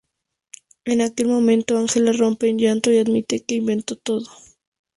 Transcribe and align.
En 0.83 0.99
aquel 1.01 1.27
momento, 1.27 1.77
Angela 1.77 2.11
rompe 2.11 2.49
en 2.49 2.57
llanto 2.57 2.91
y 2.91 2.97
admite 2.97 3.43
que 3.45 3.53
inventó 3.53 3.95
todo. 3.97 4.25